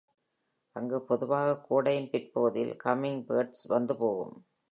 அங்கு 0.75 1.01
பொதுவாக 1.01 1.59
கோடையின் 1.59 2.09
பிற்பகுதியில் 2.09 2.73
ஹம்மிங்பேர்ட்ஸ் 2.83 3.63
வந்து 3.67 3.95
போகும். 3.95 4.35